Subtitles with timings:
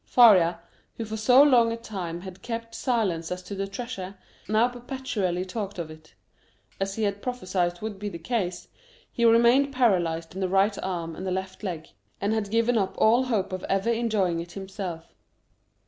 [0.03, 0.59] Faria,
[0.97, 4.15] who for so long a time had kept silence as to the treasure,
[4.47, 6.15] now perpetually talked of it.
[6.79, 8.67] As he had prophesied would be the case,
[9.11, 12.95] he remained paralyzed in the right arm and the left leg, and had given up
[12.97, 15.13] all hope of ever enjoying it himself.